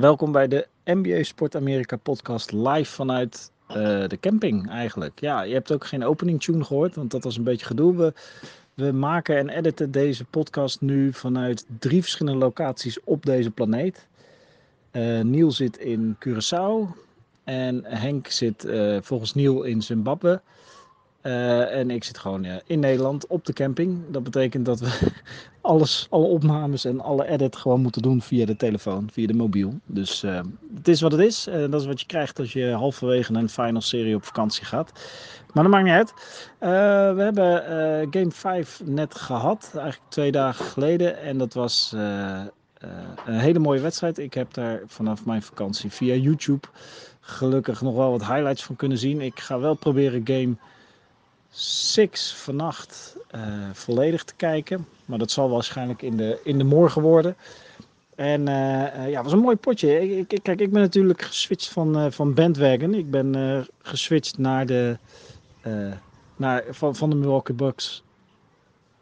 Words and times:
Welkom 0.00 0.32
bij 0.32 0.48
de 0.48 0.66
NBA 0.84 1.22
Sport 1.22 1.56
Amerika 1.56 1.96
podcast 1.96 2.52
live 2.52 2.92
vanuit 2.92 3.50
uh, 3.68 3.74
de 4.06 4.18
camping 4.20 4.70
eigenlijk. 4.70 5.20
Ja, 5.20 5.42
je 5.42 5.52
hebt 5.52 5.72
ook 5.72 5.86
geen 5.86 6.04
opening 6.04 6.42
tune 6.42 6.64
gehoord, 6.64 6.94
want 6.94 7.10
dat 7.10 7.24
was 7.24 7.36
een 7.36 7.44
beetje 7.44 7.66
gedoe. 7.66 7.96
We, 7.96 8.12
we 8.74 8.92
maken 8.92 9.36
en 9.36 9.48
editen 9.48 9.90
deze 9.90 10.24
podcast 10.24 10.80
nu 10.80 11.12
vanuit 11.12 11.66
drie 11.78 12.00
verschillende 12.00 12.38
locaties 12.38 12.98
op 13.04 13.26
deze 13.26 13.50
planeet. 13.50 14.06
Uh, 14.92 15.20
Niel 15.20 15.50
zit 15.50 15.78
in 15.78 16.16
Curaçao 16.26 16.96
en 17.44 17.84
Henk 17.84 18.26
zit 18.26 18.64
uh, 18.64 18.98
volgens 19.00 19.34
Niel 19.34 19.62
in 19.62 19.82
Zimbabwe. 19.82 20.40
Uh, 21.26 21.74
en 21.74 21.90
ik 21.90 22.04
zit 22.04 22.18
gewoon 22.18 22.42
ja, 22.42 22.60
in 22.66 22.80
Nederland 22.80 23.26
op 23.26 23.44
de 23.44 23.52
camping. 23.52 24.02
Dat 24.08 24.22
betekent 24.22 24.66
dat 24.66 24.80
we 24.80 25.12
alles, 25.60 26.06
alle 26.10 26.26
opnames 26.26 26.84
en 26.84 27.00
alle 27.00 27.28
edit 27.28 27.56
gewoon 27.56 27.80
moeten 27.80 28.02
doen 28.02 28.22
via 28.22 28.46
de 28.46 28.56
telefoon, 28.56 29.08
via 29.12 29.26
de 29.26 29.34
mobiel. 29.34 29.80
Dus 29.86 30.24
uh, 30.24 30.40
het 30.74 30.88
is 30.88 31.00
wat 31.00 31.12
het 31.12 31.20
is. 31.20 31.48
Uh, 31.48 31.70
dat 31.70 31.80
is 31.80 31.86
wat 31.86 32.00
je 32.00 32.06
krijgt 32.06 32.38
als 32.38 32.52
je 32.52 32.70
halverwege 32.70 33.34
een 33.34 33.48
final 33.48 33.80
serie 33.80 34.14
op 34.14 34.24
vakantie 34.24 34.64
gaat. 34.64 34.92
Maar 35.52 35.62
dat 35.62 35.72
maakt 35.72 35.84
niet 35.84 35.94
uit. 35.94 36.12
we 37.16 37.22
hebben 37.22 37.62
Game 38.10 38.30
5 38.30 38.80
net 38.84 39.14
gehad, 39.14 39.70
eigenlijk 39.74 40.10
twee 40.10 40.32
dagen 40.32 40.64
geleden. 40.64 41.18
En 41.20 41.38
dat 41.38 41.54
was 41.54 41.94
een 43.24 43.38
hele 43.38 43.58
mooie 43.58 43.80
wedstrijd. 43.80 44.18
Ik 44.18 44.34
heb 44.34 44.54
daar 44.54 44.82
vanaf 44.86 45.24
mijn 45.24 45.42
vakantie 45.42 45.90
via 45.90 46.14
YouTube 46.14 46.66
gelukkig 47.20 47.82
nog 47.82 47.94
wel 47.94 48.10
wat 48.10 48.26
highlights 48.26 48.64
van 48.64 48.76
kunnen 48.76 48.98
zien. 48.98 49.20
Ik 49.20 49.40
ga 49.40 49.58
wel 49.58 49.74
proberen 49.74 50.20
Game 50.24 50.56
Six 51.58 52.34
vannacht 52.34 53.16
uh, 53.34 53.42
volledig 53.72 54.24
te 54.24 54.34
kijken. 54.34 54.86
Maar 55.04 55.18
dat 55.18 55.30
zal 55.30 55.50
waarschijnlijk 55.50 56.02
in 56.02 56.16
de, 56.16 56.40
in 56.44 56.58
de 56.58 56.64
morgen 56.64 57.02
worden. 57.02 57.36
En 58.14 58.40
uh, 58.40 58.46
ja, 59.10 59.14
het 59.14 59.22
was 59.22 59.32
een 59.32 59.38
mooi 59.38 59.56
potje. 59.56 60.18
Ik, 60.18 60.32
ik, 60.32 60.42
kijk, 60.42 60.60
ik 60.60 60.72
ben 60.72 60.80
natuurlijk 60.80 61.22
geswitcht 61.22 61.68
van, 61.68 62.12
van 62.12 62.34
bandwagon. 62.34 62.94
Ik 62.94 63.10
ben 63.10 63.66
geswitcht 63.82 64.38
naar 64.38 64.66
de, 64.66 64.98
naar, 66.36 66.64
van, 66.70 66.96
van 66.96 67.10
de 67.10 67.16
Milwaukee 67.16 67.56
Bucks. 67.56 68.02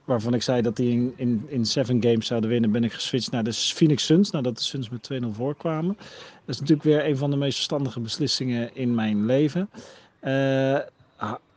Waarvan 0.05 0.35
ik 0.35 0.43
zei 0.43 0.63
dat 0.63 0.77
die 0.77 0.93
in, 0.93 1.13
in, 1.17 1.45
in 1.49 1.65
seven 1.65 2.03
games 2.03 2.27
zouden 2.27 2.51
winnen. 2.51 2.71
Ben 2.71 2.85
ik 2.85 2.93
geswitcht 2.93 3.31
naar 3.31 3.45
de 3.45 3.53
Phoenix 3.53 4.05
Suns. 4.05 4.31
Nadat 4.31 4.57
de 4.57 4.63
Suns 4.63 4.89
met 4.89 5.11
2-0 5.13 5.27
voorkwamen. 5.31 5.97
Dat 6.45 6.55
is 6.55 6.61
natuurlijk 6.61 6.89
weer 6.89 7.07
een 7.07 7.17
van 7.17 7.31
de 7.31 7.37
meest 7.37 7.55
verstandige 7.55 8.01
beslissingen 8.01 8.75
in 8.75 8.95
mijn 8.95 9.27
leven 9.27 9.69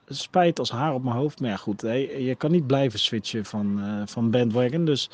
spijt 0.07 0.59
als 0.59 0.71
haar 0.71 0.93
op 0.93 1.03
mijn 1.03 1.15
hoofd. 1.15 1.39
Maar 1.39 1.49
ja, 1.49 1.55
goed, 1.55 1.81
je 1.81 2.35
kan 2.37 2.51
niet 2.51 2.67
blijven 2.67 2.99
switchen 2.99 3.45
van, 3.45 3.79
uh, 3.79 4.01
van 4.05 4.31
bandwagon. 4.31 4.85
Dus 4.85 5.09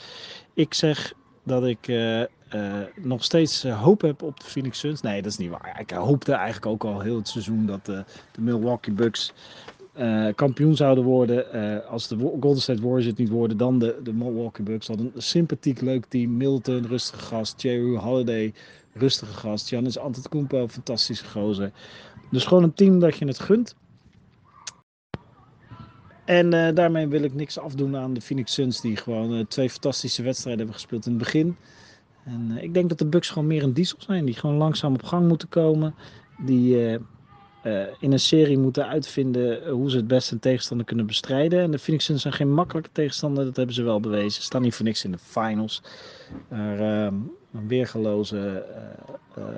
ik 0.54 0.74
zeg 0.74 1.14
dat 1.44 1.66
ik 1.66 1.88
uh, 1.88 2.20
uh, 2.20 2.26
nog 3.02 3.24
steeds 3.24 3.64
hoop 3.64 4.02
heb 4.02 4.22
op 4.22 4.40
de 4.40 4.46
Phoenix 4.46 4.80
Suns. 4.80 5.02
Nee, 5.02 5.22
dat 5.22 5.32
is 5.32 5.38
niet 5.38 5.50
waar. 5.50 5.80
Ik 5.80 5.92
hoopte 5.92 6.34
eigenlijk 6.34 6.66
ook 6.66 6.84
al 6.84 7.00
heel 7.00 7.16
het 7.16 7.28
seizoen 7.28 7.66
dat 7.66 7.86
de 7.86 8.04
Milwaukee 8.40 8.94
Bucks 8.94 9.34
kampioen 10.36 10.76
zouden 10.76 11.04
worden. 11.04 11.52
als 11.88 12.08
de 12.08 12.18
Golden 12.18 12.62
State 12.62 12.82
Warriors 12.82 13.06
het 13.06 13.18
niet 13.18 13.30
worden, 13.30 13.58
dan 13.58 13.80
de, 13.80 14.00
de 14.04 14.14
Milwaukee 14.14 14.66
Bucks. 14.66 14.88
Hadden 14.88 15.12
een 15.16 15.22
sympathiek 15.22 15.82
leuk 15.82 16.06
team. 16.06 16.38
Milton, 16.38 16.88
rustige 16.88 17.26
gast. 17.26 17.62
Jerry 17.62 17.96
Holiday, 17.96 18.54
rustige 18.94 19.34
gast. 19.34 19.68
Giannis 19.68 19.98
Antetokounmpo, 19.98 20.68
fantastische 20.68 21.26
gozer. 21.26 21.72
Dus 22.32 22.46
gewoon 22.46 22.64
een 22.64 22.74
team 22.74 23.00
dat 23.00 23.18
je 23.18 23.26
het 23.26 23.40
gunt. 23.40 23.76
En 26.26 26.54
uh, 26.54 26.68
daarmee 26.74 27.08
wil 27.08 27.24
ik 27.24 27.34
niks 27.34 27.60
afdoen 27.60 27.98
aan 27.98 28.14
de 28.14 28.22
Phoenix 28.22 28.54
Suns, 28.54 28.82
die 28.82 28.98
gewoon 28.98 29.34
uh, 29.34 29.46
twee 29.48 29.70
fantastische 29.70 30.24
wedstrijden 30.24 30.62
hebben 30.62 30.82
gespeeld 30.82 31.06
in 31.06 31.12
het 31.12 31.22
begin. 31.22 31.56
En 32.26 32.52
uh, 32.52 32.64
ik 32.64 32.74
denk 32.74 32.90
dat 32.90 32.98
de 32.98 33.06
Bucks 33.06 33.30
gewoon 33.30 33.48
meer 33.48 33.64
een 33.64 33.74
diesel 33.74 33.98
zijn, 34.00 34.26
die 34.26 34.36
gewoon 34.36 34.56
langzaam 34.56 34.94
op 34.94 35.04
gang 35.04 35.28
moeten 35.28 35.50
komen. 35.50 35.96
Die 36.38 37.00
in 38.00 38.12
een 38.12 38.20
serie 38.20 38.58
moeten 38.58 38.88
uitvinden 38.88 39.70
hoe 39.70 39.90
ze 39.90 39.98
het 39.98 40.08
beste 40.08 40.34
een 40.34 40.40
tegenstander 40.40 40.86
kunnen 40.86 41.06
bestrijden. 41.06 41.62
En 41.62 41.72
de 41.72 41.80
Phoenix 41.80 42.06
Suns 42.06 42.22
zijn 42.22 42.34
geen 42.34 42.54
makkelijke 42.54 42.90
tegenstander, 42.92 43.46
dat 43.46 43.56
hebben 43.56 43.76
ze 43.76 43.84
wel 43.84 44.00
bewezen. 44.00 44.32
Ze 44.32 44.42
staan 44.42 44.62
niet 44.62 44.76
voor 44.76 44.86
niks 44.86 45.04
in 45.04 45.12
de 45.12 45.18
finals. 45.18 45.82
Maar 46.50 46.80
ehm, 46.80 47.14
een 47.54 47.68
weergeloze, 47.68 48.66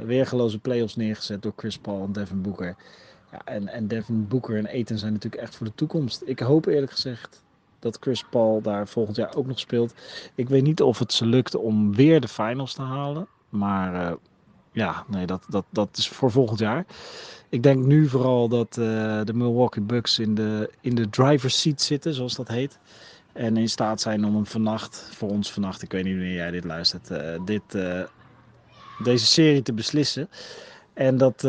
weergeloze 0.04 0.59
playoffs 0.59 0.96
neergezet 0.96 1.42
door 1.42 1.54
Chris 1.56 1.78
Paul 1.78 2.04
en 2.04 2.12
Devin 2.12 2.42
Booker. 2.42 2.75
En, 3.44 3.68
en 3.68 3.88
Devin 3.88 4.28
Booker 4.28 4.57
en 4.57 4.66
Eten 4.66 4.97
zijn 4.97 5.13
natuurlijk 5.13 5.41
echt 5.41 5.56
voor 5.56 5.66
de 5.66 5.75
toekomst. 5.75 6.22
Ik 6.25 6.40
hoop 6.40 6.66
eerlijk 6.66 6.91
gezegd 6.91 7.44
dat 7.79 7.97
Chris 8.00 8.23
Paul 8.23 8.62
daar 8.62 8.88
volgend 8.88 9.16
jaar 9.16 9.35
ook 9.35 9.47
nog 9.47 9.59
speelt. 9.59 9.94
Ik 10.35 10.50
weet 10.50 10.63
niet 10.63 10.81
of 10.81 11.00
het 11.00 11.13
ze 11.13 11.25
lukt 11.25 11.56
om 11.56 11.95
weer 11.95 12.22
de 12.22 12.28
finals 12.28 12.74
te 12.74 12.81
halen. 12.81 13.28
Maar 13.50 13.94
uh, 13.94 14.13
ja, 14.72 15.03
nee, 15.07 15.25
dat, 15.25 15.45
dat, 15.50 15.66
dat 15.69 15.97
is 15.97 16.09
voor 16.09 16.31
volgend 16.31 16.59
jaar. 16.59 16.85
Ik 17.50 17.63
denk 17.63 17.85
nu 17.85 18.07
vooral 18.07 18.47
dat 18.47 18.78
uh, 18.78 18.85
de 19.24 19.34
Milwaukee 19.34 19.84
Bucks 19.84 20.19
in 20.19 20.35
de, 20.35 20.72
in 20.81 20.95
de 20.95 21.09
driver's 21.09 21.62
seat 21.62 21.81
zitten, 21.81 22.13
zoals 22.13 22.35
dat 22.35 22.47
heet. 22.47 22.79
En 23.34 23.57
in 23.57 23.69
staat 23.69 24.01
zijn 24.01 24.25
om 24.25 24.35
hem 24.35 24.45
vannacht, 24.45 25.09
voor 25.12 25.29
ons 25.29 25.51
vannacht, 25.51 25.81
ik 25.81 25.91
weet 25.91 26.03
niet 26.03 26.16
wanneer 26.16 26.34
jij 26.34 26.51
dit 26.51 26.63
luistert, 26.63 27.12
uh, 27.12 27.45
dit, 27.45 27.78
deze 29.03 29.25
serie 29.25 29.62
te 29.62 29.74
beslissen. 29.74 30.29
En 30.94 31.18
dat 31.18 31.44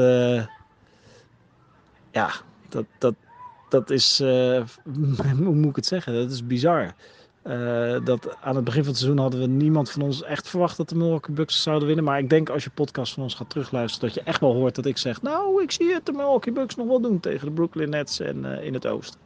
ja, 2.17 2.31
dat, 2.69 2.85
dat, 2.99 3.15
dat 3.69 3.91
is, 3.91 4.21
uh, 4.21 4.63
hoe 5.45 5.55
moet 5.55 5.71
ik 5.71 5.77
het 5.77 5.87
zeggen, 5.87 6.15
dat 6.15 6.31
is 6.31 6.47
bizar. 6.47 6.95
Uh, 7.45 8.05
dat 8.05 8.37
aan 8.41 8.57
het 8.57 8.65
begin 8.65 8.83
van 8.83 8.91
het 8.91 9.01
seizoen 9.01 9.21
hadden 9.21 9.41
we 9.41 9.47
niemand 9.47 9.91
van 9.91 10.03
ons 10.03 10.23
echt 10.23 10.49
verwacht 10.49 10.77
dat 10.77 10.89
de 10.89 10.95
Milwaukee 10.95 11.35
Bucks 11.35 11.63
zouden 11.63 11.87
winnen. 11.87 12.05
Maar 12.05 12.19
ik 12.19 12.31
denk 12.31 12.49
als 12.49 12.65
je 12.65 12.71
podcast 12.71 13.15
van 13.15 13.23
ons 13.23 13.35
gaat 13.35 13.51
terugluisteren, 13.51 14.09
dat 14.09 14.19
je 14.19 14.31
echt 14.31 14.41
wel 14.41 14.55
hoort 14.55 14.75
dat 14.75 14.87
ik 14.87 14.99
zeg: 14.99 15.23
Nou, 15.23 15.63
ik 15.63 15.71
zie 15.71 15.93
het 15.93 16.07
de 16.07 16.13
Milwaukee 16.13 16.53
Bucks 16.53 16.77
nog 16.77 16.87
wel 16.87 17.01
doen 17.01 17.21
tegen 17.21 17.47
de 17.47 17.53
Brooklyn 17.53 17.91
Nets 17.91 18.21
en 18.21 18.45
uh, 18.45 18.65
in 18.65 18.75
het 18.75 18.87
oosten. 18.87 19.21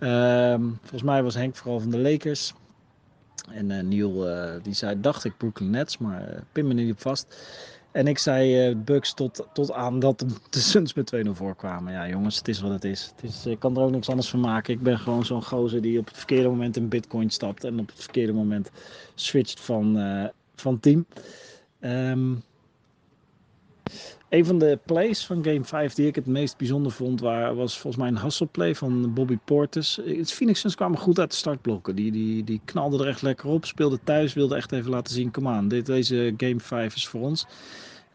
Uh, 0.00 0.54
volgens 0.80 1.02
mij 1.02 1.22
was 1.22 1.34
Henk 1.34 1.56
vooral 1.56 1.80
van 1.80 1.90
de 1.90 1.98
Lakers. 1.98 2.54
En 3.50 3.88
Neil 3.88 4.26
die 4.62 4.74
zei, 4.74 5.00
dacht 5.00 5.24
ik 5.24 5.36
Brooklyn 5.36 5.70
Nets, 5.70 5.98
maar 5.98 6.42
pin 6.52 6.66
me 6.66 6.74
niet 6.74 6.92
op 6.92 7.00
vast. 7.00 7.36
En 7.98 8.06
ik 8.06 8.18
zei 8.18 8.68
uh, 8.68 8.76
Bucks 8.76 9.14
tot, 9.14 9.46
tot 9.52 9.72
aan 9.72 9.98
dat 9.98 10.24
de 10.50 10.58
Suns 10.58 10.94
met 10.94 11.14
2-0 11.26 11.30
voorkwamen. 11.30 11.92
Ja, 11.92 12.08
jongens, 12.08 12.36
het 12.36 12.48
is 12.48 12.60
wat 12.60 12.70
het 12.70 12.84
is. 12.84 13.12
het 13.16 13.30
is. 13.30 13.46
Ik 13.46 13.58
kan 13.58 13.76
er 13.76 13.82
ook 13.82 13.90
niks 13.90 14.08
anders 14.08 14.28
van 14.28 14.40
maken. 14.40 14.74
Ik 14.74 14.82
ben 14.82 14.98
gewoon 14.98 15.24
zo'n 15.24 15.44
gozer 15.44 15.82
die 15.82 15.98
op 15.98 16.06
het 16.06 16.16
verkeerde 16.16 16.48
moment 16.48 16.76
in 16.76 16.88
Bitcoin 16.88 17.30
stapt. 17.30 17.64
En 17.64 17.78
op 17.78 17.86
het 17.86 18.02
verkeerde 18.02 18.32
moment 18.32 18.70
switcht 19.14 19.60
van, 19.60 19.98
uh, 19.98 20.24
van 20.54 20.80
team. 20.80 21.06
Um, 21.80 22.42
een 24.28 24.44
van 24.44 24.58
de 24.58 24.78
plays 24.86 25.26
van 25.26 25.44
Game 25.44 25.64
5 25.64 25.94
die 25.94 26.06
ik 26.06 26.14
het 26.14 26.26
meest 26.26 26.56
bijzonder 26.56 26.92
vond, 26.92 27.20
waar, 27.20 27.54
was 27.54 27.78
volgens 27.78 28.02
mij 28.02 28.12
een 28.12 28.22
hustle 28.22 28.46
play 28.46 28.74
van 28.74 29.14
Bobby 29.14 29.38
Portis. 29.44 29.98
Het 30.04 30.32
Phoenix 30.32 30.60
Suns 30.60 30.74
kwamen 30.74 30.98
goed 30.98 31.18
uit 31.18 31.30
de 31.30 31.36
startblokken. 31.36 31.94
Die, 31.94 32.12
die, 32.12 32.44
die 32.44 32.60
knalden 32.64 33.00
er 33.00 33.08
echt 33.08 33.22
lekker 33.22 33.48
op, 33.48 33.64
speelde 33.64 33.98
thuis, 34.04 34.34
wilde 34.34 34.56
echt 34.56 34.72
even 34.72 34.90
laten 34.90 35.14
zien, 35.14 35.30
kom 35.30 35.48
aan, 35.48 35.68
dit, 35.68 35.86
deze 35.86 36.34
Game 36.36 36.60
5 36.60 36.94
is 36.94 37.08
voor 37.08 37.20
ons. 37.20 37.46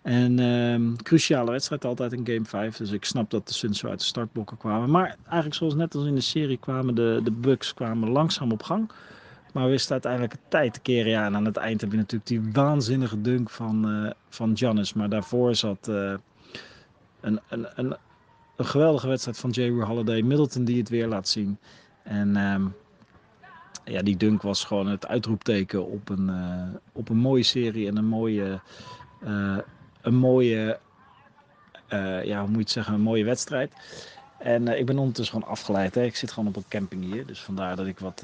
En 0.01 0.39
um, 0.39 0.95
cruciale 1.03 1.51
wedstrijd 1.51 1.85
altijd 1.85 2.13
in 2.13 2.27
Game 2.27 2.45
5. 2.45 2.77
Dus 2.77 2.91
ik 2.91 3.05
snap 3.05 3.29
dat 3.29 3.47
de 3.47 3.53
Suns 3.53 3.79
zo 3.79 3.87
uit 3.87 3.99
de 3.99 4.05
startblokken 4.05 4.57
kwamen. 4.57 4.89
Maar 4.89 5.15
eigenlijk 5.23 5.55
zoals 5.55 5.75
net 5.75 5.95
als 5.95 6.05
in 6.05 6.15
de 6.15 6.21
serie 6.21 6.57
kwamen 6.57 6.95
de, 6.95 7.21
de 7.23 7.31
Bucks 7.31 7.73
kwamen 7.73 8.09
langzaam 8.09 8.51
op 8.51 8.63
gang. 8.63 8.91
Maar 9.53 9.69
wisten 9.69 9.91
uiteindelijk 9.91 10.31
het 10.31 10.41
tijd 10.47 10.73
te 10.73 10.79
keren. 10.79 11.11
Ja, 11.11 11.25
en 11.25 11.35
aan 11.35 11.45
het 11.45 11.57
eind 11.57 11.81
heb 11.81 11.91
je 11.91 11.97
natuurlijk 11.97 12.27
die 12.29 12.51
waanzinnige 12.51 13.21
dunk 13.21 13.49
van, 13.49 13.89
uh, 13.89 14.11
van 14.29 14.57
Giannis. 14.57 14.93
Maar 14.93 15.09
daarvoor 15.09 15.55
zat 15.55 15.87
uh, 15.87 16.13
een, 17.21 17.39
een, 17.49 17.67
een, 17.75 17.95
een, 18.55 18.65
geweldige 18.65 19.07
wedstrijd 19.07 19.37
van 19.37 19.49
J. 19.49 19.69
Holiday. 19.69 20.21
Middleton 20.21 20.63
die 20.63 20.77
het 20.77 20.89
weer 20.89 21.07
laat 21.07 21.27
zien. 21.27 21.57
En 22.03 22.35
um, 22.35 22.75
ja, 23.85 24.01
die 24.01 24.17
dunk 24.17 24.41
was 24.41 24.63
gewoon 24.63 24.87
het 24.87 25.07
uitroepteken 25.07 25.85
op 25.85 26.09
een, 26.09 26.27
uh, 26.27 26.75
op 26.91 27.09
een 27.09 27.17
mooie 27.17 27.43
serie 27.43 27.87
en 27.87 27.97
een 27.97 28.07
mooie, 28.07 28.59
een 30.01 30.15
mooie 30.15 30.79
ja, 32.23 32.39
hoe 32.39 32.47
moet 32.47 32.53
je 32.53 32.59
het 32.59 32.69
zeggen, 32.69 32.93
een 32.93 33.01
mooie 33.01 33.25
wedstrijd. 33.25 33.73
En 34.39 34.67
ik 34.67 34.85
ben 34.85 34.97
ondertussen 34.97 35.35
gewoon 35.35 35.51
afgeleid. 35.51 35.95
Hè. 35.95 36.03
Ik 36.03 36.15
zit 36.15 36.31
gewoon 36.31 36.49
op 36.49 36.55
een 36.55 36.65
camping 36.67 37.03
hier. 37.03 37.25
Dus 37.25 37.41
vandaar 37.41 37.75
dat 37.75 37.85
ik 37.85 37.99
wat 37.99 38.23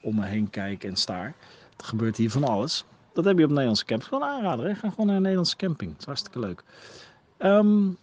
om 0.00 0.14
me 0.14 0.26
heen 0.26 0.50
kijk 0.50 0.84
en 0.84 0.96
staar. 0.96 1.34
Er 1.76 1.84
gebeurt 1.84 2.16
hier 2.16 2.30
van 2.30 2.44
alles. 2.44 2.84
Dat 3.12 3.24
heb 3.24 3.38
je 3.38 3.44
op 3.44 3.50
Nederlandse 3.50 3.84
camping. 3.84 4.08
Gewoon 4.08 4.28
aanraden. 4.28 4.66
Hè? 4.66 4.74
Ga 4.74 4.90
gewoon 4.90 5.06
naar 5.06 5.16
een 5.16 5.22
Nederlandse 5.22 5.56
camping. 5.56 5.90
Het 5.90 6.00
is 6.00 6.06
hartstikke 6.06 6.38
leuk. 6.38 6.64
Um, 7.38 7.96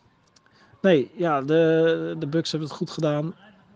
nee, 0.82 1.12
ja, 1.16 1.42
de, 1.42 2.16
de 2.20 2.28
Bucks 2.28 2.52
hebben 2.52 2.70
het 2.70 2.78
goed 2.78 2.90
gedaan. 2.90 3.34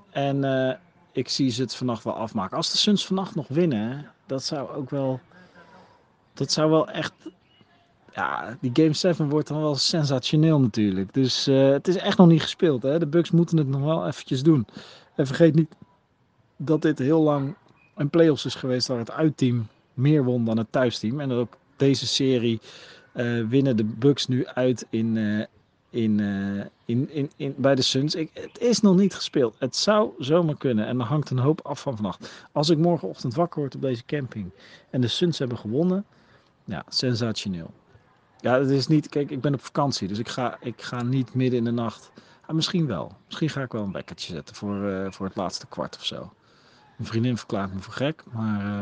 En 0.09 0.43
uh, 0.43 0.73
ik 1.11 1.29
zie 1.29 1.49
ze 1.49 1.61
het 1.61 1.75
vannacht 1.75 2.03
wel 2.03 2.13
afmaken. 2.13 2.57
Als 2.57 2.71
de 2.71 2.77
Suns 2.77 3.05
vannacht 3.05 3.35
nog 3.35 3.47
winnen, 3.47 4.11
dat 4.25 4.43
zou 4.43 4.69
ook 4.69 4.89
wel... 4.89 5.19
Dat 6.33 6.51
zou 6.51 6.69
wel 6.69 6.89
echt... 6.89 7.13
Ja, 8.13 8.57
die 8.61 8.71
Game 8.73 8.93
7 8.93 9.29
wordt 9.29 9.47
dan 9.47 9.61
wel 9.61 9.75
sensationeel 9.75 10.59
natuurlijk. 10.59 11.13
Dus 11.13 11.47
uh, 11.47 11.69
het 11.69 11.87
is 11.87 11.95
echt 11.95 12.17
nog 12.17 12.27
niet 12.27 12.41
gespeeld. 12.41 12.83
Hè? 12.83 12.99
De 12.99 13.07
Bucks 13.07 13.31
moeten 13.31 13.57
het 13.57 13.67
nog 13.67 13.81
wel 13.81 14.07
eventjes 14.07 14.43
doen. 14.43 14.67
En 15.15 15.27
vergeet 15.27 15.55
niet 15.55 15.75
dat 16.57 16.81
dit 16.81 16.99
heel 16.99 17.21
lang 17.21 17.55
een 18.01 18.09
playoffs 18.09 18.45
is 18.45 18.55
geweest 18.55 18.87
waar 18.87 18.97
het 18.97 19.11
uitteam 19.11 19.67
meer 19.93 20.23
won 20.23 20.45
dan 20.45 20.57
het 20.57 20.71
thuisteam. 20.71 21.19
En 21.19 21.31
ook 21.31 21.57
deze 21.75 22.07
serie 22.07 22.59
winnen 23.47 23.77
de 23.77 23.83
Bucks 23.83 24.27
nu 24.27 24.47
uit 24.47 24.85
in, 24.89 25.17
in, 25.89 26.19
in, 26.85 27.09
in, 27.09 27.31
in, 27.35 27.53
bij 27.57 27.75
de 27.75 27.81
Suns. 27.81 28.15
Ik, 28.15 28.29
het 28.33 28.59
is 28.59 28.81
nog 28.81 28.95
niet 28.95 29.15
gespeeld. 29.15 29.55
Het 29.59 29.75
zou 29.75 30.11
zomaar 30.19 30.57
kunnen. 30.57 30.87
En 30.87 30.99
er 30.99 31.05
hangt 31.05 31.29
een 31.29 31.39
hoop 31.39 31.61
af 31.61 31.81
van 31.81 31.95
vannacht. 31.95 32.47
Als 32.51 32.69
ik 32.69 32.77
morgenochtend 32.77 33.33
wakker 33.33 33.59
word 33.59 33.75
op 33.75 33.81
deze 33.81 34.05
camping 34.05 34.51
en 34.89 35.01
de 35.01 35.07
Suns 35.07 35.39
hebben 35.39 35.57
gewonnen, 35.57 36.05
ja, 36.63 36.83
sensationeel. 36.89 37.71
Ja, 38.39 38.59
het 38.59 38.69
is 38.69 38.87
niet. 38.87 39.09
Kijk, 39.09 39.31
ik 39.31 39.41
ben 39.41 39.53
op 39.53 39.61
vakantie, 39.61 40.07
dus 40.07 40.19
ik 40.19 40.29
ga, 40.29 40.57
ik 40.61 40.81
ga 40.81 41.03
niet 41.03 41.33
midden 41.33 41.59
in 41.59 41.65
de 41.65 41.71
nacht. 41.71 42.11
Ah, 42.45 42.55
misschien 42.55 42.87
wel. 42.87 43.11
Misschien 43.25 43.49
ga 43.49 43.61
ik 43.61 43.71
wel 43.71 43.83
een 43.83 43.91
wekkertje 43.91 44.33
zetten 44.33 44.55
voor, 44.55 45.07
voor 45.13 45.25
het 45.25 45.35
laatste 45.35 45.67
kwart 45.67 45.95
of 45.95 46.05
zo. 46.05 46.31
Mijn 47.01 47.13
vriendin 47.13 47.37
verklaart 47.37 47.73
me 47.73 47.79
voor 47.79 47.93
gek, 47.93 48.23
maar 48.31 48.65
uh, 48.65 48.81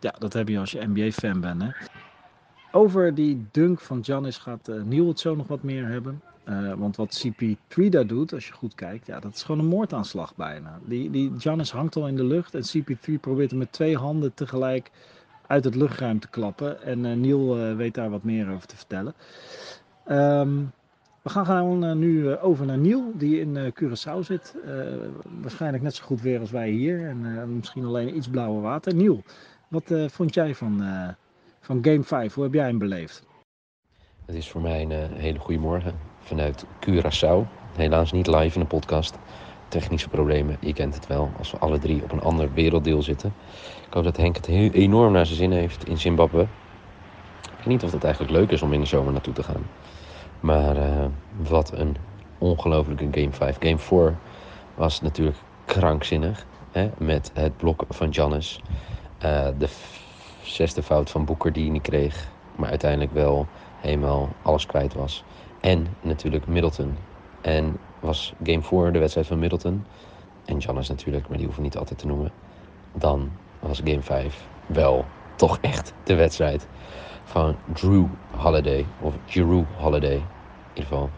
ja, 0.00 0.14
dat 0.18 0.32
heb 0.32 0.48
je 0.48 0.58
als 0.58 0.70
je 0.70 0.86
NBA-fan 0.86 1.40
bent. 1.40 1.62
Hè? 1.62 1.68
Over 2.72 3.14
die 3.14 3.46
dunk 3.50 3.80
van 3.80 4.00
Janis 4.00 4.36
gaat 4.36 4.68
uh, 4.68 5.06
het 5.06 5.20
zo 5.20 5.36
nog 5.36 5.46
wat 5.46 5.62
meer 5.62 5.86
hebben. 5.86 6.22
want 6.78 6.96
wat 6.96 7.26
CP3 7.26 7.88
daar 7.88 8.06
doet, 8.06 8.32
als 8.32 8.46
je 8.46 8.52
goed 8.52 8.74
kijkt, 8.74 9.06
ja, 9.06 9.20
dat 9.20 9.34
is 9.34 9.42
gewoon 9.42 9.60
een 9.60 9.66
moordaanslag 9.66 10.36
bijna. 10.36 10.78
Die, 10.84 11.10
die 11.10 11.32
Giannis 11.38 11.72
hangt 11.72 11.96
al 11.96 12.08
in 12.08 12.16
de 12.16 12.24
lucht 12.24 12.54
en 12.54 12.62
CP3 12.62 13.20
probeert 13.20 13.50
hem 13.50 13.58
met 13.58 13.72
twee 13.72 13.96
handen 13.96 14.34
tegelijk 14.34 14.90
uit 15.46 15.64
het 15.64 15.74
luchtruim 15.74 16.20
te 16.20 16.28
klappen. 16.28 16.82
En 16.82 17.24
uh, 17.24 17.76
weet 17.76 17.94
daar 17.94 18.10
wat 18.10 18.22
meer 18.22 18.50
over 18.50 18.66
te 18.66 18.76
vertellen. 18.76 19.14
Um, 20.08 20.72
we 21.22 21.30
gaan 21.30 21.84
uh, 21.84 21.92
nu 21.92 22.36
over 22.36 22.66
naar 22.66 22.78
Niel, 22.78 23.12
die 23.14 23.40
in 23.40 23.72
Curaçao 23.72 24.20
zit. 24.20 24.54
waarschijnlijk 25.40 25.82
net 25.82 25.94
zo 25.94 26.04
goed 26.04 26.20
weer 26.20 26.40
als 26.40 26.50
wij 26.50 26.68
hier. 26.68 27.08
En 27.08 27.56
misschien 27.56 27.84
alleen 27.84 28.16
iets 28.16 28.28
blauwer 28.28 28.62
water. 28.62 28.94
Niel, 28.94 29.22
wat 29.68 29.94
vond 30.06 30.34
jij 30.34 30.54
van, 30.54 30.82
van 31.60 31.78
Game 31.82 32.02
5? 32.02 32.34
Hoe 32.34 32.44
heb 32.44 32.54
jij 32.54 32.66
hem 32.66 32.78
beleefd? 32.78 33.26
Het 34.26 34.34
is 34.34 34.50
voor 34.50 34.60
mij 34.60 34.82
een 34.82 35.12
hele 35.12 35.38
goede 35.38 35.60
morgen 35.60 35.94
vanuit 36.18 36.64
Curaçao. 36.64 37.46
Helaas 37.76 38.12
niet 38.12 38.26
live 38.26 38.54
in 38.54 38.60
de 38.60 38.66
podcast 38.66 39.18
technische 39.70 40.08
problemen. 40.08 40.56
Je 40.60 40.72
kent 40.72 40.94
het 40.94 41.06
wel, 41.06 41.30
als 41.38 41.50
we 41.50 41.58
alle 41.58 41.78
drie 41.78 42.02
op 42.02 42.12
een 42.12 42.20
ander 42.20 42.52
werelddeel 42.54 43.02
zitten. 43.02 43.32
Ik 43.86 43.92
hoop 43.92 44.04
dat 44.04 44.16
Henk 44.16 44.36
het 44.36 44.46
heel 44.46 44.70
enorm 44.70 45.12
naar 45.12 45.26
zijn 45.26 45.38
zin 45.38 45.52
heeft 45.52 45.88
in 45.88 45.98
Zimbabwe. 45.98 46.42
Ik 47.42 47.56
weet 47.56 47.66
niet 47.66 47.82
of 47.82 47.92
het 47.92 48.04
eigenlijk 48.04 48.32
leuk 48.32 48.50
is 48.50 48.62
om 48.62 48.72
in 48.72 48.80
de 48.80 48.86
zomer 48.86 49.12
naartoe 49.12 49.34
te 49.34 49.42
gaan. 49.42 49.66
Maar 50.40 50.76
uh, 50.76 51.04
wat 51.36 51.72
een 51.72 51.96
ongelofelijke 52.38 53.20
Game 53.20 53.32
5. 53.32 53.56
Game 53.60 53.78
4 53.78 54.16
was 54.74 55.00
natuurlijk 55.00 55.36
krankzinnig. 55.64 56.46
Hè? 56.70 56.90
Met 56.98 57.30
het 57.34 57.56
blok 57.56 57.84
van 57.88 58.08
Jannes. 58.08 58.60
Uh, 59.24 59.48
de 59.58 59.68
zesde 60.42 60.82
fout 60.82 61.10
van 61.10 61.24
Boeker 61.24 61.52
die 61.52 61.62
hij 61.62 61.72
niet 61.72 61.82
kreeg. 61.82 62.28
Maar 62.56 62.70
uiteindelijk 62.70 63.12
wel 63.12 63.46
helemaal 63.76 64.28
alles 64.42 64.66
kwijt 64.66 64.94
was. 64.94 65.24
En 65.60 65.86
natuurlijk 66.00 66.46
Middleton. 66.46 66.96
En 67.40 67.76
was 68.00 68.32
game 68.42 68.62
4 68.62 68.92
de 68.92 68.98
wedstrijd 68.98 69.26
van 69.26 69.38
Middleton. 69.38 69.84
En 70.44 70.62
Giannis 70.62 70.88
natuurlijk, 70.88 71.28
maar 71.28 71.36
die 71.36 71.46
hoeven 71.46 71.62
we 71.62 71.68
niet 71.68 71.78
altijd 71.78 71.98
te 71.98 72.06
noemen. 72.06 72.32
Dan 72.92 73.30
was 73.60 73.80
game 73.84 74.02
5 74.02 74.46
wel 74.66 75.04
toch 75.36 75.58
echt 75.60 75.94
de 76.04 76.14
wedstrijd 76.14 76.66
van 77.30 77.56
Drew 77.72 78.04
Holiday. 78.36 78.86
Of 79.00 79.14
Drew 79.24 79.64
Holiday. 79.76 80.14
In 80.14 80.22
ieder 80.74 80.84
geval 80.84 81.10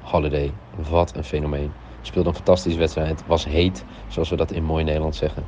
Holiday. 0.00 0.52
Wat 0.90 1.16
een 1.16 1.24
fenomeen. 1.24 1.72
Speelde 2.02 2.28
een 2.28 2.34
fantastische 2.34 2.78
wedstrijd. 2.78 3.26
Was 3.26 3.44
heet, 3.44 3.84
zoals 4.08 4.30
we 4.30 4.36
dat 4.36 4.50
in 4.50 4.64
mooi 4.64 4.84
Nederlands 4.84 5.18
zeggen. 5.18 5.44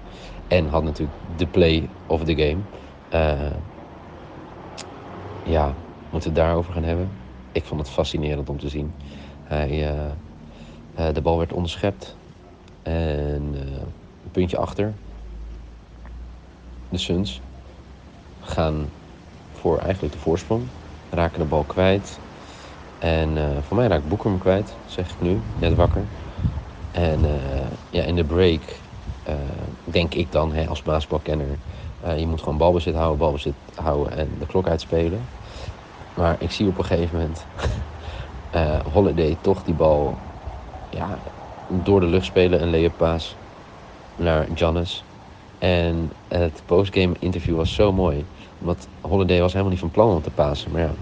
En 0.49 0.69
had 0.69 0.83
natuurlijk 0.85 1.19
de 1.37 1.47
play 1.47 1.89
of 2.07 2.25
the 2.25 2.35
game. 2.35 2.59
Uh, 3.13 3.51
ja, 5.45 5.75
moeten 6.11 6.33
we 6.33 6.39
het 6.39 6.47
daarover 6.47 6.73
gaan 6.73 6.85
hebben. 6.85 7.11
Ik 7.53 7.65
vond 7.65 7.81
het 7.81 7.91
fascinerend 7.91 8.49
om 8.49 8.59
te 8.59 8.69
zien. 8.69 8.93
Hij... 9.43 9.95
Uh, 9.95 10.05
uh, 10.99 11.15
de 11.15 11.21
bal 11.21 11.39
werd 11.39 11.53
onderschept. 11.53 12.17
En 12.83 13.55
een 14.25 14.31
puntje 14.33 14.57
achter. 14.57 14.93
De 16.89 16.99
Suns 16.99 17.41
gaan 18.41 18.89
voor 19.63 19.79
eigenlijk 19.79 20.13
de 20.13 20.21
voorsprong. 20.21 20.63
Raken 21.11 21.39
de 21.39 21.45
bal 21.45 21.65
kwijt. 21.65 22.19
En 22.99 23.37
uh, 23.37 23.43
voor 23.61 23.77
mij 23.77 23.87
raakt 23.87 24.09
Boeker 24.09 24.31
hem 24.31 24.39
kwijt, 24.39 24.75
zeg 24.87 25.11
ik 25.11 25.21
nu, 25.21 25.41
net 25.59 25.75
wakker. 25.75 26.03
En 26.91 27.21
ja, 27.91 28.03
in 28.03 28.15
de 28.15 28.25
break 28.25 28.61
denk 29.85 30.15
ik 30.15 30.33
dan 30.33 30.53
hè, 30.53 30.67
als 30.67 30.83
basketbalkenner... 30.83 31.59
je 32.17 32.27
moet 32.27 32.43
gewoon 32.43 32.59
balbezit 32.59 32.95
houden, 32.95 33.19
balbezit 33.19 33.55
houden 33.75 34.17
en 34.17 34.29
de 34.39 34.47
klok 34.47 34.69
uitspelen. 34.69 35.21
Maar 36.15 36.37
ik 36.39 36.51
zie 36.51 36.69
op 36.69 36.79
een 36.79 36.85
gegeven 36.85 37.19
moment 37.19 37.45
Holiday 38.95 39.37
toch 39.41 39.63
die 39.63 39.75
bal 39.75 40.15
ja, 40.91 41.19
door 41.69 42.01
de 42.01 42.07
lucht 42.07 42.27
spelen, 42.27 42.63
een 42.63 42.71
layup 42.71 43.07
naar 44.17 44.47
Giannis. 44.55 45.05
En 45.59 46.11
het 46.29 46.63
postgame 46.67 47.15
interview 47.19 47.57
was 47.57 47.75
zo 47.75 47.93
mooi. 47.93 48.25
Want 48.63 48.89
Holiday 49.01 49.41
was 49.41 49.51
helemaal 49.51 49.73
niet 49.73 49.81
van 49.81 49.91
plan 49.91 50.15
om 50.15 50.23
te 50.23 50.31
pasen. 50.31 50.73
Maar 50.73 50.81
ja, 50.81 50.95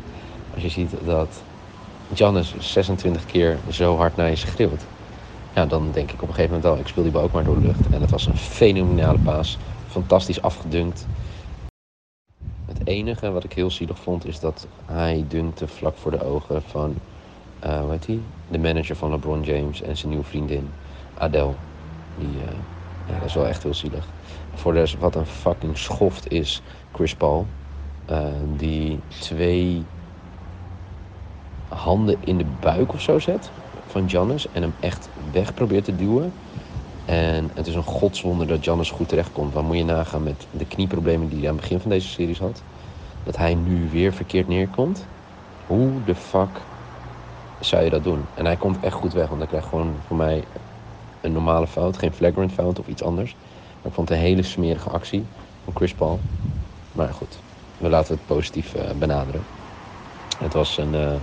als 0.51 0.63
je 0.63 0.69
ziet 0.69 1.05
dat 1.05 1.45
Giannis 2.13 2.55
26 2.57 3.25
keer 3.25 3.61
zo 3.69 3.97
hard 3.97 4.17
naar 4.17 4.29
je 4.29 4.37
schreeuwt. 4.37 4.87
Ja, 5.55 5.67
dan 5.67 5.91
denk 5.91 6.13
ik 6.13 6.23
op 6.23 6.29
een 6.29 6.35
gegeven 6.35 6.55
moment 6.57 6.73
wel, 6.73 6.79
ik 6.79 6.89
speel 6.89 7.03
die 7.03 7.13
bal 7.13 7.23
ook 7.23 7.33
maar 7.33 7.45
door 7.45 7.61
de 7.61 7.67
lucht. 7.67 7.89
En 7.89 8.01
het 8.01 8.11
was 8.11 8.27
een 8.27 8.37
fenomenale 8.37 9.19
paas. 9.19 9.59
Fantastisch 9.87 10.43
afgedunkt. 10.43 11.09
Het 12.67 12.87
enige 12.87 13.31
wat 13.31 13.45
ik 13.45 13.53
heel 13.53 13.71
zielig 13.71 13.99
vond 13.99 14.25
is 14.27 14.41
dat 14.41 14.69
hij 14.87 15.25
dunkte 15.29 15.69
vlak 15.69 15.97
voor 15.97 16.11
de 16.11 16.25
ogen 16.25 16.63
van 16.63 16.97
uh, 17.65 17.89
hij? 18.07 18.21
De 18.47 18.59
manager 18.59 18.97
van 18.97 19.11
LeBron 19.11 19.43
James 19.43 19.83
en 19.83 19.97
zijn 19.97 20.11
nieuwe 20.11 20.27
vriendin 20.27 20.75
Adele. 21.15 21.57
Die, 22.15 22.43
uh, 22.43 22.49
dat 23.19 23.29
is 23.29 23.35
wel 23.35 23.47
echt 23.47 23.63
heel 23.63 23.75
zielig. 23.75 24.09
Voor 24.55 24.73
de, 24.73 24.95
wat 24.99 25.15
een 25.15 25.27
fucking 25.27 25.79
schoft 25.79 26.29
is 26.29 26.63
Chris 26.93 27.15
Paul. 27.15 27.47
Uh, 28.11 28.27
die 28.57 28.99
twee 29.09 29.85
handen 31.69 32.23
in 32.23 32.39
de 32.39 32.45
buik 32.45 32.93
of 32.93 33.01
zo 33.01 33.19
zet 33.19 33.53
van 33.87 34.09
Giannis 34.09 34.51
en 34.51 34.63
hem 34.63 34.75
echt 34.81 35.09
weg 35.33 35.55
probeert 35.55 35.85
te 35.85 35.95
duwen. 35.95 36.33
En 37.05 37.51
het 37.55 37.67
is 37.67 37.75
een 37.75 37.83
godswonder 37.83 38.47
dat 38.47 38.65
Giannis 38.65 38.91
goed 38.91 39.09
terechtkomt. 39.09 39.53
Want 39.55 39.67
moet 39.67 39.77
je 39.77 39.85
nagaan 39.85 40.23
met 40.23 40.47
de 40.51 40.65
knieproblemen 40.65 41.29
die 41.29 41.39
hij 41.39 41.49
aan 41.49 41.55
het 41.55 41.63
begin 41.63 41.81
van 41.81 41.91
deze 41.91 42.09
series 42.09 42.39
had. 42.39 42.63
Dat 43.23 43.37
hij 43.37 43.55
nu 43.55 43.91
weer 43.91 44.13
verkeerd 44.13 44.49
neerkomt. 44.49 45.09
Hoe 45.67 46.05
de 46.05 46.15
fuck 46.15 46.69
zou 47.59 47.85
je 47.85 47.91
dat 47.91 48.05
doen. 48.05 48.29
En 48.35 48.45
hij 48.45 48.57
komt 48.57 48.81
echt 48.81 48.95
goed 48.95 49.13
weg, 49.13 49.27
want 49.29 49.39
hij 49.39 49.49
krijgt 49.49 49.69
gewoon 49.69 49.97
voor 50.07 50.17
mij 50.17 50.45
een 51.21 51.33
normale 51.33 51.67
fout, 51.67 51.99
geen 51.99 52.13
flagrant 52.13 52.53
fout 52.53 52.79
of 52.79 52.87
iets 52.87 53.03
anders. 53.03 53.37
Ik 53.83 53.93
vond 53.93 54.09
het 54.09 54.19
een 54.19 54.25
hele 54.25 54.43
smerige 54.43 54.91
actie 54.91 55.27
van 55.63 55.77
Chris 55.77 55.95
Paul. 55.95 56.21
Maar 56.93 57.15
goed, 57.15 57.43
we 57.77 57.89
laten 57.89 58.15
het 58.15 58.25
positief 58.25 58.75
uh, 58.75 58.91
benaderen. 58.93 59.47
Het 60.39 60.53
was 60.53 60.77
een, 60.77 60.93
uh, 60.93 61.17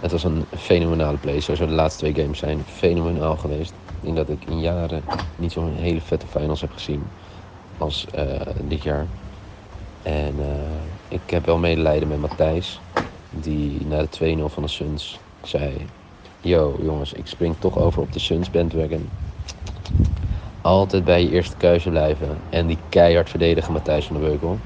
het 0.00 0.10
was 0.10 0.24
een 0.24 0.46
fenomenale 0.50 1.18
play. 1.18 1.40
Sowieso 1.40 1.66
de 1.66 1.72
laatste 1.72 1.98
twee 2.00 2.22
games 2.24 2.38
zijn 2.38 2.66
fenomenaal 2.66 3.36
geweest. 3.36 3.72
Ik 3.72 4.00
denk 4.00 4.16
dat 4.16 4.28
ik 4.28 4.44
in 4.44 4.60
jaren 4.60 5.04
niet 5.34 5.52
zo'n 5.52 5.74
hele 5.74 6.00
vette 6.00 6.26
finals 6.26 6.60
heb 6.60 6.72
gezien 6.72 7.12
als 7.76 8.06
uh, 8.14 8.40
dit 8.64 8.82
jaar. 8.82 9.08
En 10.02 10.38
ik 11.08 11.30
heb 11.30 11.46
wel 11.46 11.58
medelijden 11.58 12.08
met 12.08 12.18
Matthijs, 12.18 12.82
die 13.28 13.86
na 13.86 14.06
de 14.06 14.36
2-0 14.38 14.44
van 14.44 14.62
de 14.62 14.68
Suns 14.68 15.20
zei: 15.42 15.90
Yo, 16.42 16.78
jongens, 16.82 17.12
ik 17.12 17.26
spring 17.26 17.54
toch 17.58 17.78
over 17.78 18.02
op 18.02 18.12
de 18.12 18.18
Suns 18.18 18.50
bandwagon. 18.50 19.08
Altijd 20.60 21.04
bij 21.04 21.22
je 21.22 21.30
eerste 21.30 21.56
keuze 21.56 21.90
blijven. 21.90 22.28
En 22.48 22.66
die 22.66 22.78
keihard 22.88 23.30
verdedigen 23.30 23.72
Matthijs 23.72 24.06
van 24.06 24.20
der 24.20 24.28
Beukel. 24.28 24.58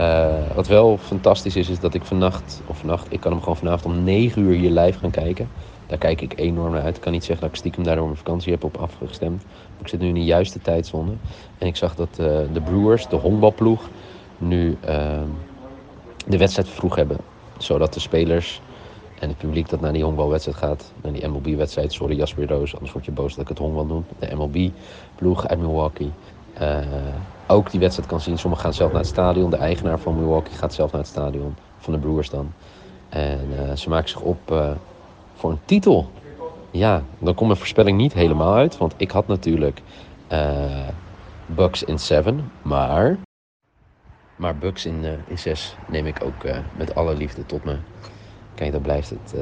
Uh, 0.00 0.54
wat 0.54 0.66
wel 0.66 0.98
fantastisch 0.98 1.56
is, 1.56 1.68
is 1.68 1.80
dat 1.80 1.94
ik 1.94 2.04
vannacht, 2.04 2.62
of 2.66 2.78
vannacht, 2.78 3.06
ik 3.12 3.20
kan 3.20 3.32
hem 3.32 3.40
gewoon 3.40 3.56
vanavond 3.56 3.94
om 3.94 4.04
9 4.04 4.42
uur 4.42 4.56
hier 4.56 4.70
live 4.70 4.98
gaan 4.98 5.10
kijken. 5.10 5.48
Daar 5.86 5.98
kijk 5.98 6.20
ik 6.20 6.38
enorm 6.38 6.72
naar 6.72 6.82
uit. 6.82 6.96
Ik 6.96 7.02
kan 7.02 7.12
niet 7.12 7.24
zeggen 7.24 7.40
dat 7.40 7.50
ik 7.50 7.58
stiekem 7.58 7.84
daardoor 7.84 8.04
mijn 8.04 8.16
vakantie 8.16 8.52
heb 8.52 8.64
op 8.64 8.76
afgestemd. 8.76 9.44
Ik 9.80 9.88
zit 9.88 10.00
nu 10.00 10.08
in 10.08 10.14
de 10.14 10.24
juiste 10.24 10.60
tijdzone. 10.60 11.12
En 11.58 11.66
ik 11.66 11.76
zag 11.76 11.94
dat 11.94 12.08
uh, 12.20 12.26
de 12.52 12.60
Brewers, 12.64 13.08
de 13.08 13.16
honkbalploeg, 13.16 13.88
nu 14.38 14.78
uh, 14.88 15.22
de 16.26 16.38
wedstrijd 16.38 16.68
vroeg 16.68 16.94
hebben. 16.94 17.16
Zodat 17.58 17.94
de 17.94 18.00
spelers 18.00 18.60
en 19.20 19.28
het 19.28 19.38
publiek 19.38 19.68
dat 19.68 19.80
naar 19.80 19.92
die 19.92 20.04
honkbalwedstrijd 20.04 20.58
gaat, 20.58 20.92
naar 21.02 21.12
die 21.12 21.28
MLB-wedstrijd, 21.28 21.92
sorry 21.92 22.16
Jasper 22.16 22.48
Roos, 22.48 22.74
anders 22.74 22.92
word 22.92 23.04
je 23.04 23.10
boos 23.10 23.34
dat 23.34 23.42
ik 23.42 23.48
het 23.48 23.58
honkbal 23.58 23.84
noem. 23.84 24.04
De 24.18 24.34
MLB-ploeg 24.34 25.48
uit 25.48 25.58
Milwaukee. 25.58 26.10
Uh, 26.60 26.78
ook 27.46 27.70
die 27.70 27.80
wedstrijd 27.80 28.08
kan 28.08 28.20
zien. 28.20 28.38
Sommigen 28.38 28.64
gaan 28.64 28.74
zelf 28.74 28.90
naar 28.90 29.00
het 29.00 29.10
stadion. 29.10 29.50
De 29.50 29.56
eigenaar 29.56 29.98
van 29.98 30.16
Milwaukee 30.16 30.52
gaat 30.52 30.74
zelf 30.74 30.92
naar 30.92 31.00
het 31.00 31.10
stadion. 31.10 31.54
Van 31.78 31.92
de 31.92 31.98
Brewers 31.98 32.30
dan. 32.30 32.52
En 33.08 33.48
uh, 33.50 33.76
ze 33.76 33.88
maken 33.88 34.08
zich 34.08 34.20
op 34.20 34.50
uh, 34.52 34.70
voor 35.34 35.50
een 35.50 35.60
titel. 35.64 36.10
Ja, 36.70 37.02
dan 37.18 37.34
komt 37.34 37.46
mijn 37.46 37.58
voorspelling 37.58 37.98
niet 37.98 38.12
helemaal 38.12 38.54
uit. 38.54 38.76
Want 38.76 38.94
ik 38.96 39.10
had 39.10 39.26
natuurlijk 39.26 39.82
Bucks 41.46 41.82
in 41.82 41.98
7. 41.98 42.50
Maar 42.62 43.18
Maar 44.36 44.56
Bucks 44.56 44.86
in, 44.86 45.04
uh, 45.04 45.10
in 45.26 45.38
6 45.38 45.76
neem 45.86 46.06
ik 46.06 46.24
ook 46.24 46.52
met 46.76 46.94
alle 46.94 47.16
liefde 47.16 47.46
tot 47.46 47.64
me. 47.64 47.76
Kijk, 48.58 48.72
dan 48.72 48.82
blijft, 48.82 49.10
het, 49.10 49.32
uh, 49.36 49.40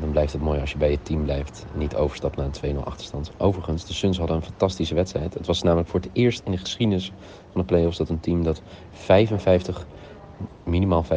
dan 0.00 0.10
blijft 0.10 0.32
het 0.32 0.42
mooi 0.42 0.60
als 0.60 0.72
je 0.72 0.78
bij 0.78 0.90
je 0.90 1.02
team 1.02 1.22
blijft. 1.22 1.64
Niet 1.74 1.94
overstapt 1.94 2.36
naar 2.36 2.48
een 2.62 2.76
2-0 2.76 2.78
achterstand. 2.84 3.32
Overigens, 3.36 3.86
de 3.86 3.94
Suns 3.94 4.18
hadden 4.18 4.36
een 4.36 4.42
fantastische 4.42 4.94
wedstrijd. 4.94 5.34
Het 5.34 5.46
was 5.46 5.62
namelijk 5.62 5.88
voor 5.88 6.00
het 6.00 6.08
eerst 6.12 6.42
in 6.44 6.50
de 6.50 6.58
geschiedenis 6.58 7.12
van 7.52 7.60
de 7.60 7.66
playoffs 7.66 7.98
dat 7.98 8.08
een 8.08 8.20
team 8.20 8.42
dat 8.42 8.62
55, 8.90 9.86
minimaal 10.64 11.04
55% 11.04 11.08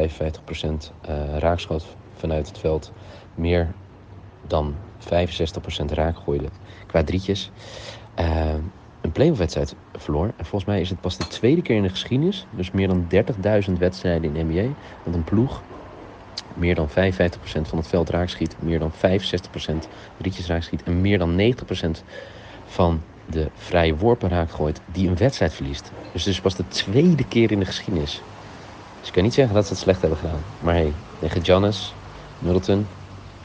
raakschot 1.38 1.96
vanuit 2.14 2.48
het 2.48 2.58
veld 2.58 2.92
meer 3.34 3.74
dan 4.46 4.74
65% 4.98 5.92
raak 5.92 6.16
gooide 6.16 6.48
qua 6.86 7.04
drietjes. 7.04 7.50
Uh, 8.20 8.54
een 9.00 9.12
playoff 9.12 9.38
wedstrijd 9.38 9.74
verloor. 9.92 10.26
En 10.36 10.44
volgens 10.44 10.64
mij 10.64 10.80
is 10.80 10.90
het 10.90 11.00
pas 11.00 11.16
de 11.16 11.26
tweede 11.26 11.62
keer 11.62 11.76
in 11.76 11.82
de 11.82 11.88
geschiedenis, 11.88 12.46
dus 12.50 12.70
meer 12.70 12.88
dan 12.88 13.06
30.000 13.68 13.72
wedstrijden 13.78 14.36
in 14.36 14.46
NBA, 14.46 14.74
dat 15.04 15.14
een 15.14 15.24
ploeg 15.24 15.62
meer 16.54 16.74
dan 16.74 16.88
55% 16.88 16.92
van 17.42 17.78
het 17.78 17.86
veld 17.86 18.10
raakschiet, 18.10 18.56
meer 18.58 18.78
dan 18.78 18.92
65% 18.92 18.96
drietjes 20.16 20.46
raakschiet 20.46 20.82
en 20.82 21.00
meer 21.00 21.18
dan 21.18 21.40
90% 21.40 21.90
van 22.66 23.02
de 23.26 23.48
vrije 23.54 23.96
worpen 23.96 24.28
raak 24.28 24.50
gooit, 24.50 24.80
die 24.92 25.08
een 25.08 25.16
wedstrijd 25.16 25.54
verliest. 25.54 25.90
Dus 26.12 26.24
het 26.24 26.34
is 26.34 26.40
pas 26.40 26.54
de 26.54 26.68
tweede 26.68 27.24
keer 27.24 27.50
in 27.50 27.58
de 27.58 27.64
geschiedenis. 27.64 28.22
Dus 28.98 29.08
ik 29.08 29.14
kan 29.14 29.22
niet 29.22 29.34
zeggen 29.34 29.54
dat 29.54 29.66
ze 29.66 29.72
het 29.72 29.82
slecht 29.82 30.00
hebben 30.00 30.18
gedaan. 30.18 30.40
Maar 30.60 30.74
hey, 30.74 30.92
tegen 31.18 31.44
Giannis, 31.44 31.94
Middleton, 32.38 32.86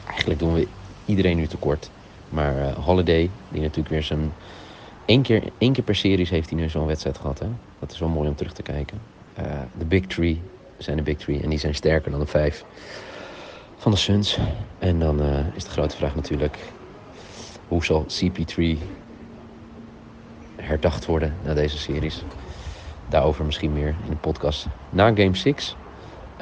eigenlijk 0.06 0.38
doen 0.38 0.52
we 0.52 0.68
iedereen 1.04 1.36
nu 1.36 1.46
tekort. 1.46 1.90
Maar 2.28 2.56
uh, 2.56 2.72
Holiday, 2.72 3.30
die 3.48 3.60
natuurlijk 3.60 3.88
weer 3.88 4.02
zijn 4.02 4.32
Eén 5.06 5.22
keer, 5.22 5.42
één 5.58 5.72
keer 5.72 5.84
per 5.84 5.96
series 5.96 6.30
heeft 6.30 6.50
hij 6.50 6.58
nu 6.58 6.68
zo'n 6.68 6.86
wedstrijd 6.86 7.18
gehad. 7.18 7.38
Hè? 7.38 7.46
Dat 7.78 7.92
is 7.92 7.98
wel 7.98 8.08
mooi 8.08 8.28
om 8.28 8.34
terug 8.34 8.52
te 8.52 8.62
kijken. 8.62 9.00
Uh, 9.38 9.44
de 9.78 9.84
Big 9.84 10.06
Three 10.06 10.40
zijn 10.78 10.96
de 10.96 11.02
Big 11.02 11.16
Three. 11.16 11.42
En 11.42 11.48
die 11.48 11.58
zijn 11.58 11.74
sterker 11.74 12.10
dan 12.10 12.20
de 12.20 12.26
vijf 12.26 12.64
van 13.76 13.92
de 13.92 13.98
Suns. 13.98 14.38
En 14.78 14.98
dan 14.98 15.22
uh, 15.22 15.38
is 15.54 15.64
de 15.64 15.70
grote 15.70 15.96
vraag 15.96 16.14
natuurlijk... 16.14 16.58
Hoe 17.68 17.84
zal 17.84 18.06
CP3 18.06 18.78
herdacht 20.56 21.06
worden 21.06 21.34
na 21.44 21.54
deze 21.54 21.78
series? 21.78 22.22
Daarover 23.08 23.44
misschien 23.44 23.72
meer 23.72 23.94
in 24.04 24.10
de 24.10 24.16
podcast 24.16 24.66
na 24.90 25.06
Game 25.06 25.36
6. 25.36 25.76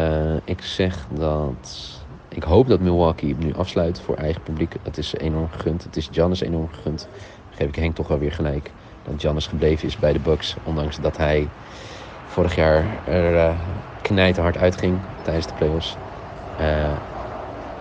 Uh, 0.01 0.35
ik 0.45 0.63
zeg 0.63 1.07
dat... 1.11 1.93
Ik 2.29 2.43
hoop 2.43 2.69
dat 2.69 2.81
Milwaukee 2.81 3.37
nu 3.39 3.55
afsluit 3.55 4.01
voor 4.01 4.17
eigen 4.17 4.43
publiek. 4.43 4.75
Dat 4.83 4.97
is 4.97 5.15
enorm 5.15 5.49
gegund. 5.49 5.85
Het 5.85 5.97
is 5.97 6.09
Giannis 6.13 6.41
enorm 6.41 6.69
gegund 6.73 7.09
geef 7.57 7.69
ik 7.69 7.75
Henk 7.75 7.95
toch 7.95 8.09
wel 8.09 8.19
weer 8.19 8.33
gelijk. 8.33 8.71
Dat 9.03 9.15
Giannis 9.21 9.47
gebleven 9.47 9.89
is 9.89 9.97
bij 9.97 10.13
de 10.13 10.19
Bucks. 10.19 10.57
Ondanks 10.65 11.01
dat 11.01 11.17
hij 11.17 11.49
vorig 12.27 12.55
jaar 12.55 12.85
er 13.07 13.35
uh, 13.35 13.55
knijterhard 14.05 14.57
uitging 14.57 14.99
tijdens 15.23 15.47
de 15.47 15.53
playoffs. 15.55 15.97
Uh, 16.61 16.99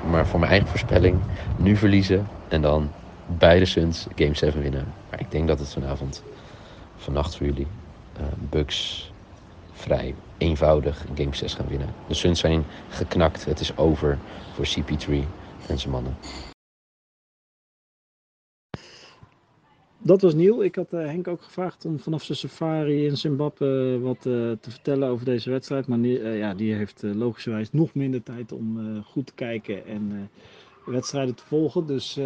maar 0.10 0.28
voor 0.28 0.40
mijn 0.40 0.52
eigen 0.52 0.70
voorspelling 0.70 1.20
nu 1.58 1.76
verliezen. 1.76 2.28
En 2.48 2.62
dan 2.62 2.90
beide 3.26 3.66
Suns 3.66 4.08
Game 4.16 4.36
7 4.36 4.62
winnen. 4.62 4.94
Maar 5.10 5.20
ik 5.20 5.32
denk 5.32 5.48
dat 5.48 5.60
het 5.60 5.74
vanavond, 5.74 6.24
vannacht 6.98 7.36
voor 7.36 7.46
jullie, 7.46 7.68
uh, 8.20 8.26
Bucks 8.50 9.12
vrij 9.74 10.16
eenvoudig 10.38 11.06
Game 11.16 11.36
6 11.36 11.54
gaan 11.54 11.68
winnen. 11.68 11.88
De 12.08 12.14
Suns 12.14 12.40
zijn 12.40 12.66
geknakt. 12.90 13.46
Het 13.46 13.60
is 13.60 13.78
over 13.78 14.18
voor 14.54 14.66
CP3 14.66 15.14
en 15.68 15.80
zijn 15.80 15.92
mannen. 15.92 16.16
Dat 20.06 20.22
was 20.22 20.34
nieuw. 20.34 20.62
Ik 20.62 20.76
had 20.76 20.94
uh, 20.94 21.06
Henk 21.06 21.28
ook 21.28 21.42
gevraagd 21.42 21.86
om 21.86 22.00
vanaf 22.00 22.24
zijn 22.24 22.38
safari 22.38 23.06
in 23.06 23.18
Zimbabwe 23.18 24.00
wat 24.00 24.16
uh, 24.16 24.24
te 24.60 24.72
vertellen 24.72 25.10
over 25.10 25.26
deze 25.26 25.50
wedstrijd. 25.50 25.88
Maar 25.88 26.00
uh, 26.00 26.38
ja, 26.38 26.54
die 26.54 26.74
heeft 26.74 27.04
logischerwijs 27.04 27.72
nog 27.72 27.94
minder 27.94 28.24
tijd 28.24 28.52
om 28.52 29.02
goed 29.04 29.26
te 29.26 29.34
kijken 29.34 29.86
en 29.86 30.30
wedstrijden 30.86 31.36
te 31.36 31.44
volgen. 31.46 31.86
Dus 31.86 32.20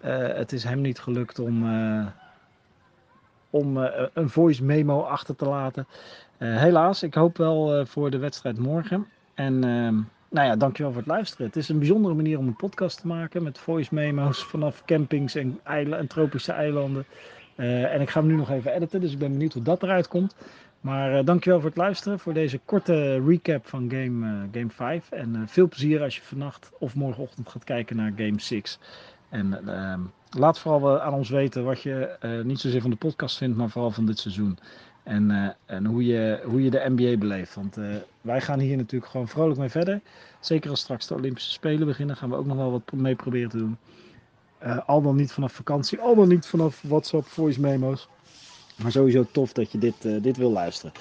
het 0.00 0.52
is 0.52 0.64
hem 0.64 0.80
niet 0.80 0.98
gelukt 0.98 1.38
om, 1.38 1.64
om 3.50 3.76
een 4.14 4.28
voice 4.28 4.64
memo 4.64 5.00
achter 5.00 5.36
te 5.36 5.44
laten. 5.44 5.86
helaas, 6.38 7.02
ik 7.02 7.14
hoop 7.14 7.36
wel 7.36 7.86
voor 7.86 8.10
de 8.10 8.18
wedstrijd 8.18 8.58
morgen. 8.58 9.06
En 9.34 9.64
ehm, 9.64 9.98
nou 10.30 10.46
ja, 10.46 10.56
dankjewel 10.56 10.92
voor 10.92 11.00
het 11.00 11.10
luisteren. 11.10 11.46
Het 11.46 11.56
is 11.56 11.68
een 11.68 11.78
bijzondere 11.78 12.14
manier 12.14 12.38
om 12.38 12.46
een 12.46 12.56
podcast 12.56 13.00
te 13.00 13.06
maken 13.06 13.42
met 13.42 13.58
voice 13.58 13.94
memo's 13.94 14.44
vanaf 14.44 14.84
campings 14.84 15.34
en, 15.34 15.60
en 15.64 16.06
tropische 16.06 16.52
eilanden. 16.52 17.04
Uh, 17.56 17.94
en 17.94 18.00
ik 18.00 18.10
ga 18.10 18.20
hem 18.20 18.28
nu 18.28 18.36
nog 18.36 18.50
even 18.50 18.72
editen, 18.72 19.00
dus 19.00 19.12
ik 19.12 19.18
ben 19.18 19.32
benieuwd 19.32 19.52
hoe 19.52 19.62
dat 19.62 19.82
eruit 19.82 20.08
komt. 20.08 20.34
Maar 20.80 21.18
uh, 21.18 21.24
dankjewel 21.24 21.60
voor 21.60 21.68
het 21.68 21.78
luisteren, 21.78 22.18
voor 22.18 22.32
deze 22.32 22.60
korte 22.64 23.22
recap 23.26 23.66
van 23.66 23.90
Game, 23.90 24.26
uh, 24.26 24.42
game 24.52 24.70
5. 24.70 25.10
En 25.10 25.44
veel 25.48 25.68
plezier 25.68 26.02
als 26.02 26.16
je 26.16 26.22
vannacht 26.22 26.70
of 26.78 26.94
morgenochtend 26.94 27.48
gaat 27.48 27.64
kijken 27.64 27.96
naar 27.96 28.12
Game 28.16 28.40
6. 28.40 28.78
En 29.28 29.58
laat 30.30 30.58
vooral 30.58 31.00
aan 31.00 31.14
ons 31.14 31.28
weten 31.28 31.64
wat 31.64 31.82
je 31.82 32.16
niet 32.44 32.60
zozeer 32.60 32.80
van 32.80 32.90
de 32.90 32.96
podcast 32.96 33.36
vindt, 33.36 33.56
maar 33.56 33.70
vooral 33.70 33.90
van 33.90 34.06
dit 34.06 34.18
seizoen. 34.18 34.58
En, 35.02 35.30
uh, 35.30 35.48
en 35.66 35.86
hoe, 35.86 36.04
je, 36.04 36.40
hoe 36.44 36.62
je 36.62 36.70
de 36.70 36.84
NBA 36.96 37.16
beleeft. 37.16 37.54
Want 37.54 37.78
uh, 37.78 37.94
wij 38.20 38.40
gaan 38.40 38.58
hier 38.58 38.76
natuurlijk 38.76 39.10
gewoon 39.10 39.28
vrolijk 39.28 39.58
mee 39.58 39.68
verder. 39.68 40.00
Zeker 40.40 40.70
als 40.70 40.80
straks 40.80 41.06
de 41.06 41.14
Olympische 41.14 41.50
Spelen 41.50 41.86
beginnen, 41.86 42.16
gaan 42.16 42.30
we 42.30 42.36
ook 42.36 42.46
nog 42.46 42.56
wel 42.56 42.70
wat 42.70 42.92
mee 42.92 43.14
proberen 43.14 43.48
te 43.48 43.56
doen. 43.56 43.76
Uh, 44.62 44.78
al 44.86 45.02
dan 45.02 45.16
niet 45.16 45.32
vanaf 45.32 45.52
vakantie, 45.52 46.00
al 46.00 46.14
dan 46.14 46.28
niet 46.28 46.46
vanaf 46.46 46.82
WhatsApp, 46.82 47.26
voice 47.26 47.60
memo's. 47.60 48.08
Maar 48.82 48.92
sowieso 48.92 49.26
tof 49.32 49.52
dat 49.52 49.72
je 49.72 49.78
dit, 49.78 50.22
dit 50.22 50.36
wil 50.36 50.50
luisteren. 50.50 50.92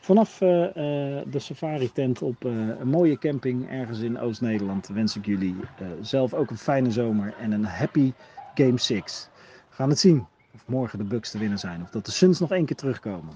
Vanaf 0.00 0.38
de 0.38 1.38
safari 1.38 1.92
tent 1.92 2.22
op 2.22 2.44
een 2.44 2.88
mooie 2.88 3.18
camping 3.18 3.70
ergens 3.70 4.00
in 4.00 4.20
Oost-Nederland 4.20 4.86
wens 4.86 5.16
ik 5.16 5.26
jullie 5.26 5.56
zelf 6.00 6.34
ook 6.34 6.50
een 6.50 6.58
fijne 6.58 6.90
zomer 6.90 7.34
en 7.40 7.52
een 7.52 7.64
happy 7.64 8.12
Game 8.54 8.78
6. 8.78 9.28
We 9.68 9.74
gaan 9.74 9.88
het 9.88 9.98
zien 9.98 10.26
of 10.54 10.62
morgen 10.66 10.98
de 10.98 11.04
Bucks 11.04 11.30
te 11.30 11.38
winnen 11.38 11.58
zijn. 11.58 11.82
Of 11.82 11.90
dat 11.90 12.04
de 12.06 12.12
Suns 12.12 12.38
nog 12.40 12.50
één 12.50 12.64
keer 12.64 12.76
terugkomen. 12.76 13.34